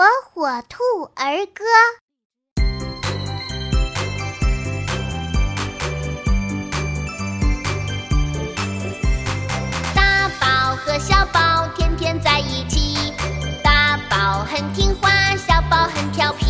[0.00, 0.82] 火火兔
[1.14, 1.62] 儿歌。
[9.94, 13.12] 大宝和小宝天天在一起。
[13.62, 16.49] 大宝很听话小宝很调皮。